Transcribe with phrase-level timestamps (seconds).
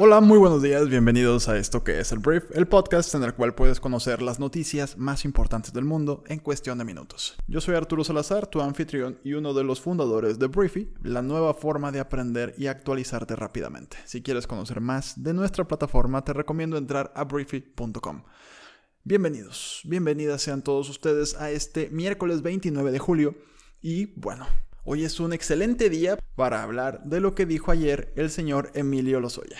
[0.00, 3.34] Hola, muy buenos días, bienvenidos a esto que es el Brief, el podcast en el
[3.34, 7.36] cual puedes conocer las noticias más importantes del mundo en cuestión de minutos.
[7.48, 11.52] Yo soy Arturo Salazar, tu anfitrión y uno de los fundadores de Briefy, la nueva
[11.52, 13.96] forma de aprender y actualizarte rápidamente.
[14.04, 18.22] Si quieres conocer más de nuestra plataforma, te recomiendo entrar a briefy.com.
[19.02, 23.34] Bienvenidos, bienvenidas sean todos ustedes a este miércoles 29 de julio
[23.82, 24.46] y bueno,
[24.84, 29.18] hoy es un excelente día para hablar de lo que dijo ayer el señor Emilio
[29.18, 29.58] Lozoya.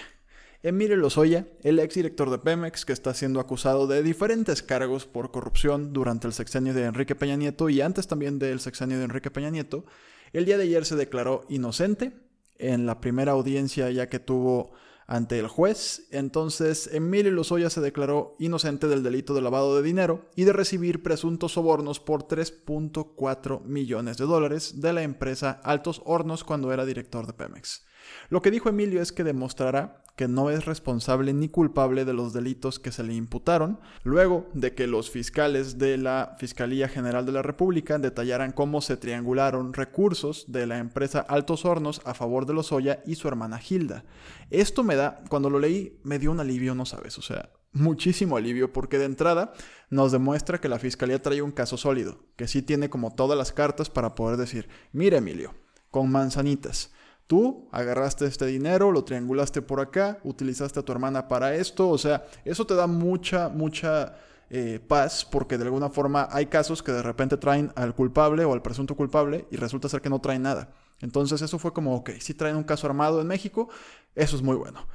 [0.60, 5.92] Emilio Lozoya, el exdirector de Pemex, que está siendo acusado de diferentes cargos por corrupción
[5.92, 9.50] durante el sexenio de Enrique Peña Nieto y antes también del sexenio de Enrique Peña
[9.50, 9.84] Nieto,
[10.32, 12.12] el día de ayer se declaró inocente
[12.56, 14.72] en la primera audiencia ya que tuvo
[15.06, 16.08] ante el juez.
[16.10, 21.04] Entonces, Emilio Lozoya se declaró inocente del delito de lavado de dinero y de recibir
[21.04, 27.28] presuntos sobornos por 3.4 millones de dólares de la empresa Altos Hornos cuando era director
[27.28, 27.86] de Pemex.
[28.28, 32.32] Lo que dijo Emilio es que demostrará que no es responsable ni culpable de los
[32.32, 37.30] delitos que se le imputaron, luego de que los fiscales de la Fiscalía General de
[37.30, 42.54] la República detallaran cómo se triangularon recursos de la empresa Altos Hornos a favor de
[42.54, 44.04] Lozoya y su hermana Hilda.
[44.50, 48.36] Esto me da, cuando lo leí, me dio un alivio, no sabes, o sea, muchísimo
[48.36, 49.52] alivio, porque de entrada
[49.88, 53.52] nos demuestra que la Fiscalía trae un caso sólido, que sí tiene como todas las
[53.52, 55.54] cartas para poder decir, mira Emilio,
[55.92, 56.90] con manzanitas
[57.28, 61.98] Tú agarraste este dinero, lo triangulaste por acá, utilizaste a tu hermana para esto, o
[61.98, 64.16] sea, eso te da mucha, mucha
[64.48, 68.54] eh, paz porque de alguna forma hay casos que de repente traen al culpable o
[68.54, 70.72] al presunto culpable y resulta ser que no traen nada.
[71.00, 73.68] Entonces eso fue como, ok, si traen un caso armado en México,
[74.14, 74.88] eso es muy bueno.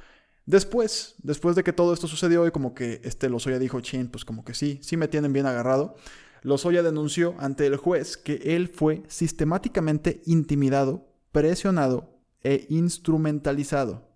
[0.44, 4.24] Después, después de que todo esto sucedió y como que este Lozoya dijo, chin, pues
[4.24, 5.94] como que sí, sí me tienen bien agarrado,
[6.42, 12.13] Lozoya denunció ante el juez que él fue sistemáticamente intimidado, presionado
[12.44, 14.14] e instrumentalizado.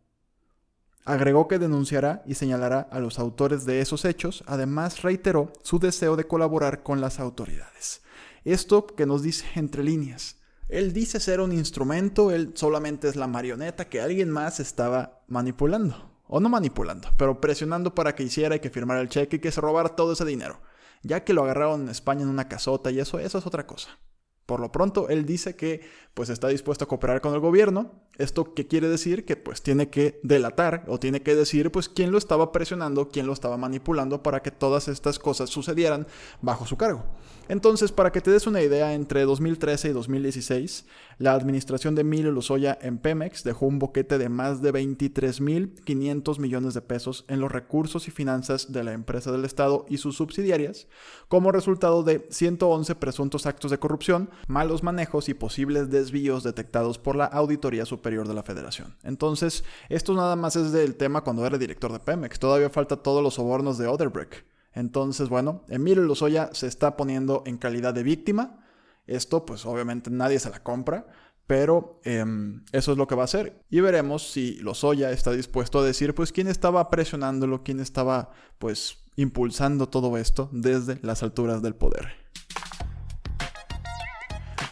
[1.05, 6.17] Agregó que denunciará y señalará a los autores de esos hechos, además reiteró su deseo
[6.17, 8.03] de colaborar con las autoridades.
[8.45, 10.37] Esto que nos dice entre líneas.
[10.69, 16.11] Él dice ser un instrumento, él solamente es la marioneta que alguien más estaba manipulando.
[16.27, 19.51] O no manipulando, pero presionando para que hiciera y que firmara el cheque y que
[19.51, 20.61] se robara todo ese dinero.
[21.03, 23.99] Ya que lo agarraron en España en una casota y eso, eso es otra cosa.
[24.49, 25.83] Por lo pronto, él dice que
[26.15, 27.93] pues está dispuesto a cooperar con el gobierno.
[28.17, 29.27] ¿Esto qué quiere decir?
[29.27, 33.27] Que pues tiene que delatar o tiene que decir pues quién lo estaba presionando, quién
[33.27, 36.07] lo estaba manipulando para que todas estas cosas sucedieran
[36.41, 37.05] bajo su cargo.
[37.49, 40.87] Entonces, para que te des una idea, entre 2013 y 2016,
[41.19, 46.75] la administración de Emilio Lozoya en Pemex dejó un boquete de más de 23.500 millones
[46.75, 50.89] de pesos en los recursos y finanzas de la empresa del Estado y sus subsidiarias,
[51.29, 57.17] como resultado de 111 presuntos actos de corrupción, malos manejos y posibles desvíos detectados por
[57.17, 58.97] la Auditoría Superior de la Federación.
[59.03, 63.23] Entonces, esto nada más es del tema cuando era director de Pemex, todavía falta todos
[63.23, 64.45] los sobornos de Odebrecht.
[64.73, 68.65] Entonces, bueno, Emilio Lozoya se está poniendo en calidad de víctima.
[69.07, 71.07] Esto, pues obviamente nadie se la compra,
[71.47, 73.61] pero em, eso es lo que va a hacer.
[73.71, 78.99] Y veremos si Lozoya está dispuesto a decir, pues, quién estaba presionándolo, quién estaba, pues,
[79.17, 82.13] impulsando todo esto desde las alturas del poder.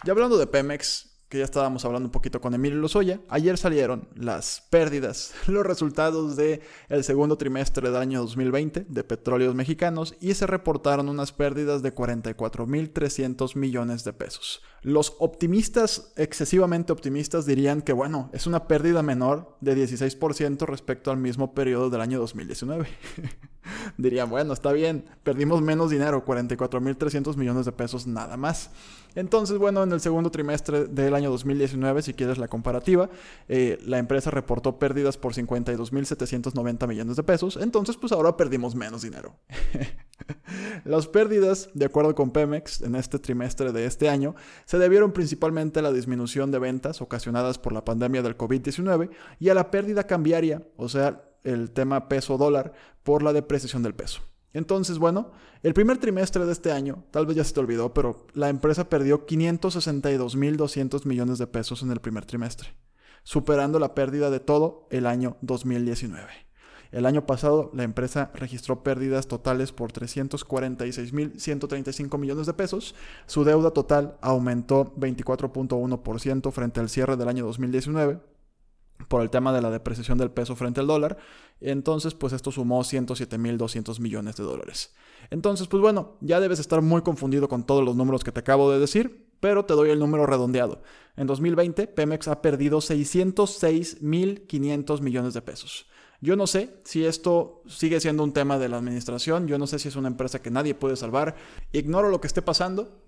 [0.06, 4.08] Y hablando de Pemex, que ya estábamos hablando un poquito con Emilio Lozoya, ayer salieron
[4.14, 10.34] las pérdidas, los resultados del el segundo trimestre del año 2020 de petróleos mexicanos y
[10.34, 14.62] se reportaron unas pérdidas de 44.300 millones de pesos.
[14.82, 21.16] Los optimistas, excesivamente optimistas, dirían que bueno, es una pérdida menor de 16% respecto al
[21.16, 22.86] mismo periodo del año 2019.
[23.98, 28.70] dirían, bueno, está bien, perdimos menos dinero, 44.300 millones de pesos nada más.
[29.14, 33.08] Entonces, bueno, en el segundo trimestre del año 2019, si quieres la comparativa,
[33.48, 37.56] eh, la empresa reportó pérdidas por 52.790 millones de pesos.
[37.56, 39.34] Entonces, pues ahora perdimos menos dinero.
[40.84, 44.34] Las pérdidas, de acuerdo con Pemex, en este trimestre de este año,
[44.66, 49.10] se debieron principalmente a la disminución de ventas ocasionadas por la pandemia del COVID-19
[49.40, 53.94] y a la pérdida cambiaria, o sea, el tema peso dólar, por la depreciación del
[53.94, 54.20] peso.
[54.52, 55.32] Entonces, bueno,
[55.62, 58.88] el primer trimestre de este año, tal vez ya se te olvidó, pero la empresa
[58.88, 62.74] perdió 562.200 millones de pesos en el primer trimestre,
[63.22, 66.46] superando la pérdida de todo el año 2019.
[66.90, 72.94] El año pasado la empresa registró pérdidas totales por 346.135 millones de pesos.
[73.26, 78.35] Su deuda total aumentó 24.1% frente al cierre del año 2019
[79.08, 81.16] por el tema de la depreciación del peso frente al dólar.
[81.60, 84.94] Entonces, pues esto sumó 107.200 millones de dólares.
[85.30, 88.70] Entonces, pues bueno, ya debes estar muy confundido con todos los números que te acabo
[88.70, 90.82] de decir, pero te doy el número redondeado.
[91.16, 95.86] En 2020, Pemex ha perdido 606.500 millones de pesos.
[96.20, 99.78] Yo no sé si esto sigue siendo un tema de la administración, yo no sé
[99.78, 101.36] si es una empresa que nadie puede salvar,
[101.72, 103.02] ignoro lo que esté pasando,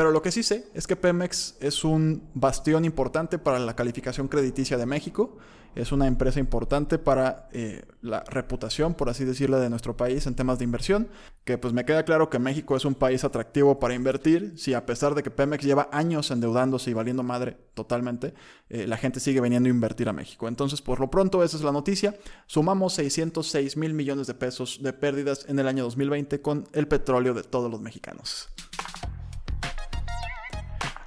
[0.00, 4.28] pero lo que sí sé es que Pemex es un bastión importante para la calificación
[4.28, 5.36] crediticia de México,
[5.74, 10.34] es una empresa importante para eh, la reputación, por así decirlo, de nuestro país en
[10.34, 11.08] temas de inversión,
[11.44, 14.86] que pues me queda claro que México es un país atractivo para invertir, si a
[14.86, 18.32] pesar de que Pemex lleva años endeudándose y valiendo madre totalmente,
[18.70, 20.48] eh, la gente sigue viniendo a invertir a México.
[20.48, 22.16] Entonces, por lo pronto, esa es la noticia.
[22.46, 27.34] Sumamos 606 mil millones de pesos de pérdidas en el año 2020 con el petróleo
[27.34, 28.48] de todos los mexicanos.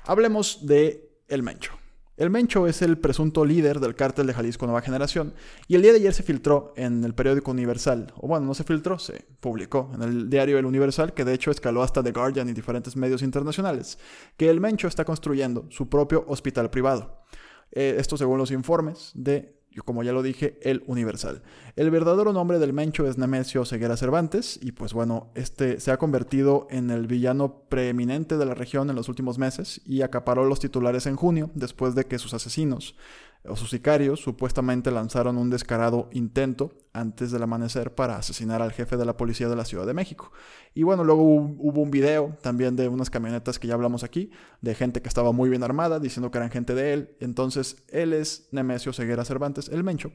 [0.06, 1.72] Hablemos de El Mencho.
[2.18, 5.34] El Mencho es el presunto líder del cártel de Jalisco Nueva Generación
[5.68, 8.66] y el día de ayer se filtró en el periódico Universal, o bueno, no se
[8.66, 12.50] filtró, se publicó en el diario El Universal, que de hecho escaló hasta The Guardian
[12.50, 13.98] y diferentes medios internacionales,
[14.36, 17.24] que el Mencho está construyendo su propio hospital privado.
[17.72, 21.42] Eh, esto según los informes de como ya lo dije, el Universal.
[21.75, 25.98] El verdadero nombre del Mencho es Nemesio Ceguera Cervantes y pues bueno, este se ha
[25.98, 30.60] convertido en el villano preeminente de la región en los últimos meses y acaparó los
[30.60, 32.96] titulares en junio después de que sus asesinos
[33.45, 38.95] o sus sicarios supuestamente lanzaron un descarado intento antes del amanecer para asesinar al jefe
[38.95, 40.31] de la policía de la Ciudad de México.
[40.74, 44.31] Y bueno, luego hubo un video también de unas camionetas que ya hablamos aquí,
[44.62, 47.18] de gente que estaba muy bien armada, diciendo que eran gente de él.
[47.19, 50.12] Entonces, él es Nemesio Ceguera Cervantes, el Mencho.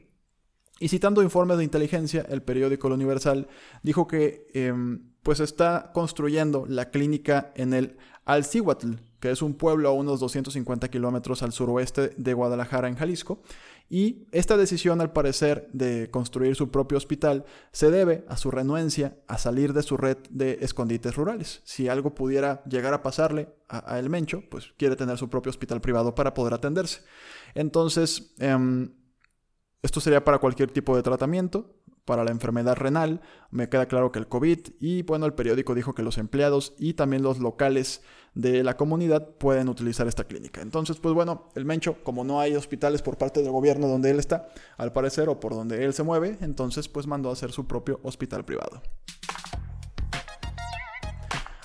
[0.79, 3.47] Y citando informes de inteligencia, el periódico El Universal
[3.83, 9.89] dijo que em, pues está construyendo la clínica en el Alcihuatl, que es un pueblo
[9.89, 13.41] a unos 250 kilómetros al suroeste de Guadalajara, en Jalisco.
[13.89, 19.17] Y esta decisión, al parecer, de construir su propio hospital se debe a su renuencia
[19.27, 21.61] a salir de su red de escondites rurales.
[21.63, 25.81] Si algo pudiera llegar a pasarle a, El Mencho, pues quiere tener su propio hospital
[25.81, 27.01] privado para poder atenderse.
[27.55, 28.91] Entonces, em,
[29.81, 31.78] esto sería para cualquier tipo de tratamiento,
[32.09, 33.21] para la enfermedad renal,
[33.51, 36.95] me queda claro que el COVID y bueno, el periódico dijo que los empleados y
[36.95, 38.01] también los locales
[38.33, 40.61] de la comunidad pueden utilizar esta clínica.
[40.61, 44.17] Entonces, pues bueno, el Mencho, como no hay hospitales por parte del gobierno donde él
[44.17, 44.47] está,
[44.77, 47.99] al parecer, o por donde él se mueve, entonces pues mandó a hacer su propio
[48.01, 48.81] hospital privado.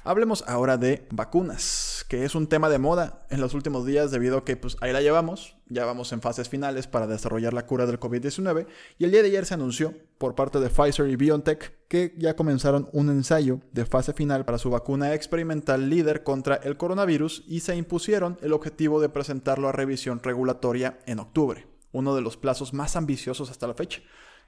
[0.04, 4.38] Hablemos ahora de vacunas que es un tema de moda en los últimos días debido
[4.38, 7.86] a que pues ahí la llevamos, ya vamos en fases finales para desarrollar la cura
[7.86, 8.66] del COVID-19
[8.98, 12.34] y el día de ayer se anunció por parte de Pfizer y BioNTech que ya
[12.34, 17.60] comenzaron un ensayo de fase final para su vacuna experimental líder contra el coronavirus y
[17.60, 22.72] se impusieron el objetivo de presentarlo a revisión regulatoria en octubre, uno de los plazos
[22.72, 24.02] más ambiciosos hasta la fecha.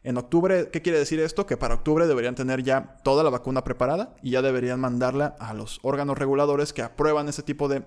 [0.06, 1.46] En octubre, ¿qué quiere decir esto?
[1.46, 5.52] Que para octubre deberían tener ya toda la vacuna preparada y ya deberían mandarla a
[5.52, 7.82] los órganos reguladores que aprueban ese tipo de,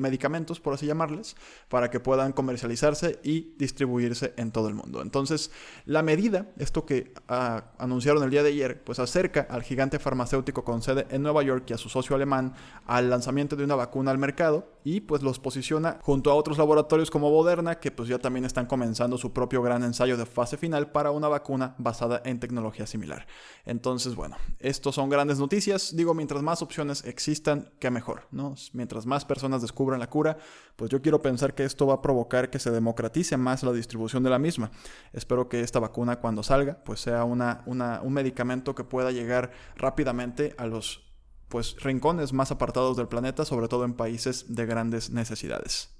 [0.00, 1.36] medicamentos, por así llamarles,
[1.68, 5.00] para que puedan comercializarse y distribuirse en todo el mundo.
[5.00, 5.52] Entonces,
[5.84, 10.64] la medida, esto que ah, anunciaron el día de ayer, pues acerca al gigante farmacéutico
[10.64, 12.52] con sede en Nueva York y a su socio alemán
[12.84, 17.12] al lanzamiento de una vacuna al mercado y pues los posiciona junto a otros laboratorios
[17.12, 20.90] como Moderna, que pues ya también están comenzando su propio gran ensayo de fase final
[20.90, 23.26] para una vacuna basada en tecnología similar.
[23.64, 25.94] Entonces, bueno, estos son grandes noticias.
[25.94, 28.54] Digo, mientras más opciones existan, que mejor, ¿no?
[28.72, 30.38] Mientras más personas descubran la cura,
[30.76, 34.22] pues yo quiero pensar que esto va a provocar que se democratice más la distribución
[34.22, 34.70] de la misma.
[35.12, 40.54] Espero que esta vacuna cuando salga, pues sea una, un medicamento que pueda llegar rápidamente
[40.58, 41.10] a los
[41.48, 45.90] pues rincones más apartados del planeta, sobre todo en países de grandes necesidades.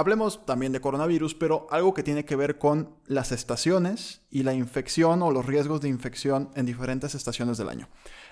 [0.00, 4.54] Hablemos también de coronavirus, pero algo que tiene que ver con las estaciones y la
[4.54, 7.86] infección o los riesgos de infección en diferentes estaciones del año.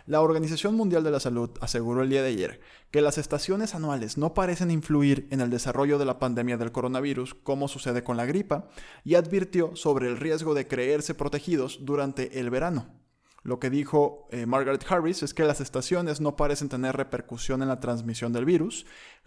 [0.07, 2.61] La Organización Mundial de la Salud aseguró el día de ayer
[2.91, 7.35] que las estaciones anuales no parecen influir en el desarrollo de la pandemia del coronavirus
[7.35, 8.71] como sucede con la gripa
[9.05, 12.87] y advirtió sobre el riesgo de creerse protegidos durante el verano.
[13.45, 17.69] Lo que dijo eh, Margaret Harris es que las estaciones no parecen tener repercusión en
[17.69, 18.85] la transmisión del virus.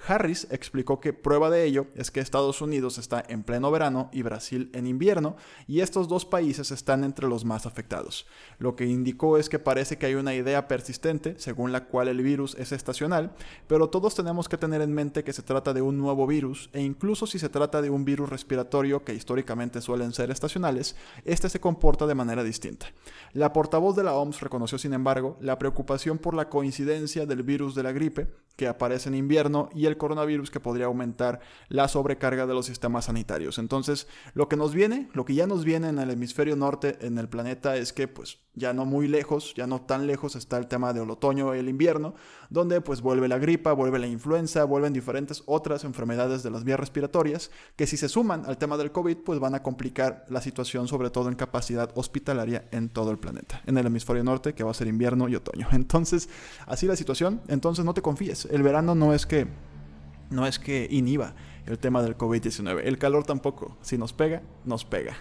[0.07, 4.23] Harris explicó que prueba de ello es que Estados Unidos está en pleno verano y
[4.23, 5.37] Brasil en invierno,
[5.67, 8.25] y estos dos países están entre los más afectados.
[8.57, 12.21] Lo que indicó es que parece que hay una idea persistente según la cual el
[12.21, 13.31] virus es estacional,
[13.67, 16.81] pero todos tenemos que tener en mente que se trata de un nuevo virus, e
[16.81, 21.59] incluso si se trata de un virus respiratorio que históricamente suelen ser estacionales, este se
[21.59, 22.87] comporta de manera distinta.
[23.33, 27.83] La portavoz de OMS reconoció, sin embargo, la preocupación por la coincidencia del virus de
[27.83, 31.39] la gripe, que aparece en invierno, y el coronavirus, que podría aumentar
[31.69, 33.57] la sobrecarga de los sistemas sanitarios.
[33.57, 37.17] Entonces, lo que nos viene, lo que ya nos viene en el hemisferio norte, en
[37.17, 40.67] el planeta, es que, pues, ya no muy lejos, ya no tan lejos está el
[40.67, 42.15] tema del otoño y el invierno,
[42.49, 46.79] donde pues vuelve la gripa, vuelve la influenza, vuelven diferentes otras enfermedades de las vías
[46.79, 50.87] respiratorias, que si se suman al tema del COVID, pues van a complicar la situación,
[50.87, 54.71] sobre todo en capacidad hospitalaria en todo el planeta, en el hemisferio norte, que va
[54.71, 55.67] a ser invierno y otoño.
[55.71, 56.29] Entonces,
[56.65, 59.47] así la situación, entonces no te confíes, el verano no es que
[60.29, 64.85] no es que inhiba el tema del COVID-19, el calor tampoco, si nos pega, nos
[64.85, 65.17] pega.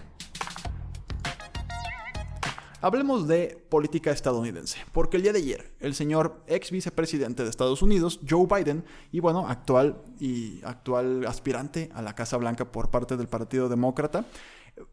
[2.83, 7.83] Hablemos de política estadounidense, porque el día de ayer el señor ex vicepresidente de Estados
[7.83, 13.17] Unidos, Joe Biden, y bueno, actual y actual aspirante a la Casa Blanca por parte
[13.17, 14.25] del Partido Demócrata,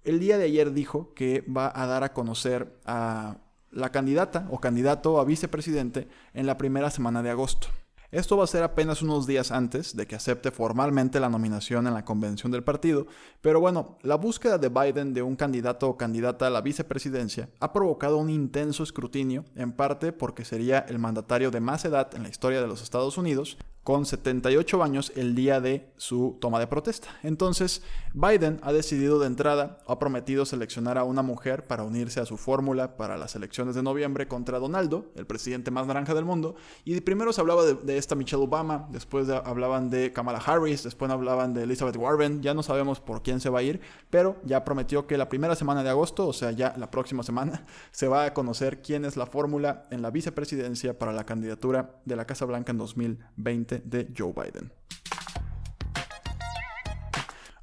[0.04, 3.38] el día de ayer dijo que va a dar a conocer a
[3.70, 7.68] la candidata o candidato a vicepresidente en la primera semana de agosto.
[8.10, 11.92] Esto va a ser apenas unos días antes de que acepte formalmente la nominación en
[11.92, 13.06] la convención del partido,
[13.42, 17.70] pero bueno, la búsqueda de Biden de un candidato o candidata a la vicepresidencia ha
[17.74, 22.30] provocado un intenso escrutinio, en parte porque sería el mandatario de más edad en la
[22.30, 27.08] historia de los Estados Unidos, con 78 años el día de su toma de protesta.
[27.22, 27.80] Entonces,
[28.12, 32.36] Biden ha decidido de entrada, ha prometido seleccionar a una mujer para unirse a su
[32.36, 36.54] fórmula para las elecciones de noviembre contra Donaldo, el presidente más naranja del mundo,
[36.84, 41.54] y primero se hablaba de, esta Michelle Obama, después hablaban de Kamala Harris, después hablaban
[41.54, 43.80] de Elizabeth Warren, ya no sabemos por quién se va a ir,
[44.10, 47.64] pero ya prometió que la primera semana de agosto, o sea, ya la próxima semana,
[47.90, 52.16] se va a conocer quién es la fórmula en la vicepresidencia para la candidatura de
[52.16, 54.72] la Casa Blanca en 2020 de Joe Biden.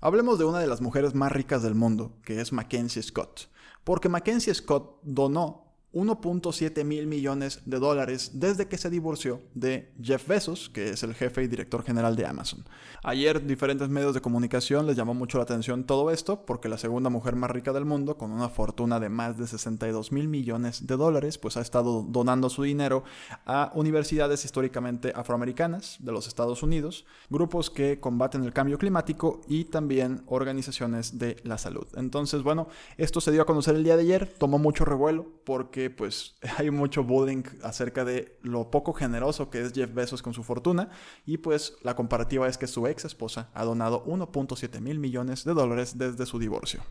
[0.01, 3.50] Hablemos de una de las mujeres más ricas del mundo, que es Mackenzie Scott,
[3.84, 5.64] porque Mackenzie Scott donó
[5.96, 11.16] 1.7 mil millones de dólares desde que se divorció de Jeff Bezos, que es el
[11.16, 12.66] jefe y director general de Amazon.
[13.02, 17.10] Ayer diferentes medios de comunicación les llamó mucho la atención todo esto porque la segunda
[17.10, 20.98] mujer más rica del mundo, con una fortuna de más de 62 mil millones de
[20.98, 23.06] dólares, pues ha estado donando su dinero
[23.46, 29.64] a universidades históricamente afroamericanas de los Estados Unidos, grupos que combaten el cambio climático y
[29.64, 31.88] también organizaciones de la salud.
[31.96, 35.85] Entonces, bueno, esto se dio a conocer el día de ayer, tomó mucho revuelo porque
[35.89, 40.44] pues hay mucho bullying acerca de lo poco generoso que es Jeff Bezos con su
[40.44, 40.89] fortuna
[41.25, 45.54] y pues la comparativa es que su ex esposa ha donado 1.7 mil millones de
[45.54, 46.82] dólares desde su divorcio.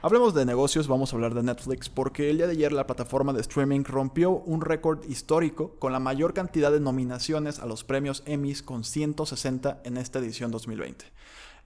[0.00, 3.32] Hablemos de negocios, vamos a hablar de Netflix, porque el día de ayer la plataforma
[3.32, 8.22] de streaming rompió un récord histórico con la mayor cantidad de nominaciones a los premios
[8.24, 11.04] Emmys con 160 en esta edición 2020.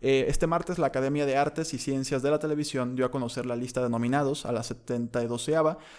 [0.05, 3.47] Eh, este martes la Academia de Artes y Ciencias de la Televisión dio a conocer
[3.47, 5.49] la lista de nominados a la 72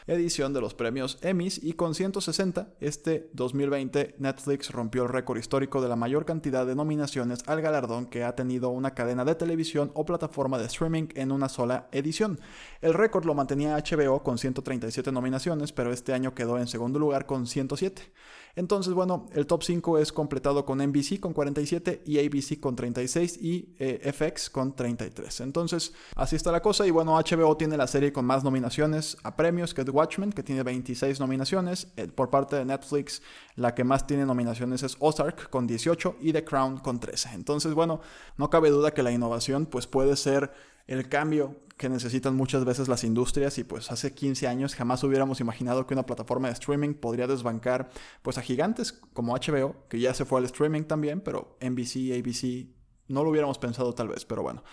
[0.08, 5.82] edición de los premios Emmys y con 160, este 2020 Netflix rompió el récord histórico
[5.82, 9.92] de la mayor cantidad de nominaciones al galardón que ha tenido una cadena de televisión
[9.94, 12.42] o plataforma de streaming en una sola edición.
[12.82, 17.26] El récord lo mantenía HBO con 137 nominaciones, pero este año quedó en segundo lugar
[17.26, 18.12] con 107.
[18.56, 23.38] Entonces, bueno, el top 5 es completado con NBC con 47 y ABC con 36
[23.42, 25.42] y eh, FX con 33.
[25.42, 26.86] Entonces, así está la cosa.
[26.86, 30.44] Y bueno, HBO tiene la serie con más nominaciones a premios que The Watchmen, que
[30.44, 31.88] tiene 26 nominaciones.
[31.98, 33.24] Eh, por parte de Netflix,
[33.56, 37.30] la que más tiene nominaciones es Ozark con 18 y The Crown con 13.
[37.34, 38.02] Entonces, bueno,
[38.38, 40.52] no cabe duda que la innovación pues puede ser
[40.88, 45.40] el cambio que necesitan muchas veces las industrias y pues hace 15 años jamás hubiéramos
[45.40, 47.90] imaginado que una plataforma de streaming podría desbancar
[48.22, 52.68] pues a gigantes como HBO, que ya se fue al streaming también, pero NBC, ABC,
[53.08, 54.64] no lo hubiéramos pensado tal vez, pero bueno.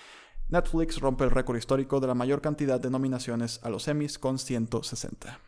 [0.49, 4.39] Netflix rompe el récord histórico de la mayor cantidad de nominaciones a los Emmys con
[4.39, 5.39] 160.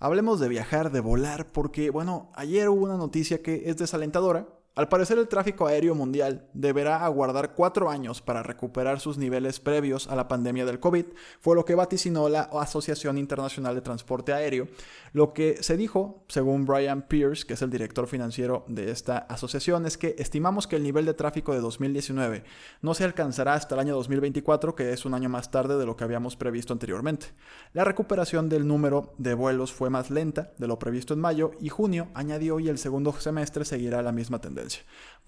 [0.00, 4.48] Hablemos de viajar, de volar, porque bueno, ayer hubo una noticia que es desalentadora,
[4.80, 10.08] Al parecer el tráfico aéreo mundial deberá aguardar cuatro años para recuperar sus niveles previos
[10.08, 11.04] a la pandemia del COVID,
[11.38, 14.68] fue lo que vaticinó la Asociación Internacional de Transporte Aéreo.
[15.12, 19.84] Lo que se dijo, según Brian Pierce, que es el director financiero de esta asociación,
[19.84, 22.44] es que estimamos que el nivel de tráfico de 2019
[22.80, 25.94] no se alcanzará hasta el año 2024, que es un año más tarde de lo
[25.94, 27.26] que habíamos previsto anteriormente.
[27.74, 31.68] La recuperación del número de vuelos fue más lenta de lo previsto en mayo y
[31.68, 34.69] junio añadió y el segundo semestre seguirá la misma tendencia.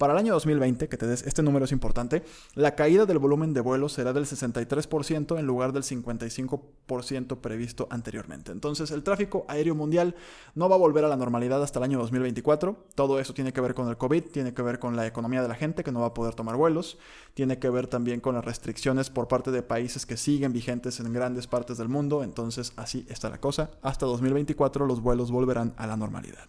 [0.03, 2.25] Para el año 2020, que te des, este número es importante,
[2.57, 8.51] la caída del volumen de vuelos será del 63% en lugar del 55% previsto anteriormente.
[8.51, 10.17] Entonces, el tráfico aéreo mundial
[10.57, 12.85] no va a volver a la normalidad hasta el año 2024.
[12.97, 15.47] Todo eso tiene que ver con el COVID, tiene que ver con la economía de
[15.47, 16.99] la gente que no va a poder tomar vuelos,
[17.35, 21.13] tiene que ver también con las restricciones por parte de países que siguen vigentes en
[21.13, 22.25] grandes partes del mundo.
[22.25, 23.71] Entonces, así está la cosa.
[23.83, 26.49] Hasta 2024 los vuelos volverán a la normalidad.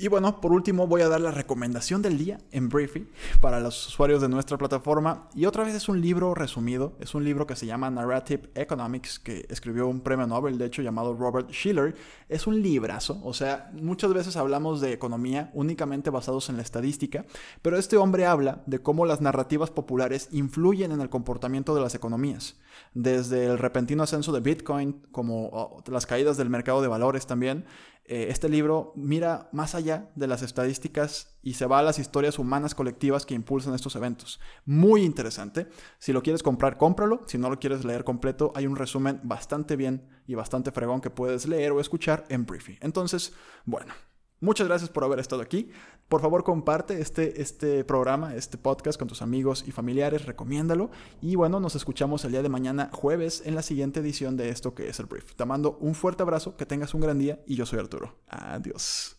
[0.00, 3.08] Y bueno, por último voy a dar la recomendación del día en Briefy
[3.40, 5.28] para los usuarios de nuestra plataforma.
[5.34, 9.18] Y otra vez es un libro resumido, es un libro que se llama Narrative Economics,
[9.18, 11.96] que escribió un premio Nobel, de hecho, llamado Robert Schiller.
[12.28, 17.24] Es un librazo, o sea, muchas veces hablamos de economía únicamente basados en la estadística,
[17.60, 21.96] pero este hombre habla de cómo las narrativas populares influyen en el comportamiento de las
[21.96, 22.54] economías.
[22.94, 27.64] Desde el repentino ascenso de Bitcoin, como oh, las caídas del mercado de valores también,
[28.08, 32.74] este libro mira más allá de las estadísticas y se va a las historias humanas
[32.74, 34.40] colectivas que impulsan estos eventos.
[34.64, 35.68] Muy interesante.
[35.98, 37.22] Si lo quieres comprar, cómpralo.
[37.26, 41.10] Si no lo quieres leer completo, hay un resumen bastante bien y bastante fregón que
[41.10, 42.78] puedes leer o escuchar en Briefy.
[42.80, 43.34] Entonces,
[43.64, 43.92] bueno,
[44.40, 45.70] Muchas gracias por haber estado aquí.
[46.08, 50.90] Por favor, comparte este, este programa, este podcast con tus amigos y familiares, recomiéndalo.
[51.20, 54.74] Y bueno, nos escuchamos el día de mañana, jueves, en la siguiente edición de esto
[54.74, 55.34] que es el Brief.
[55.34, 58.14] Te mando un fuerte abrazo, que tengas un gran día y yo soy Arturo.
[58.28, 59.17] Adiós.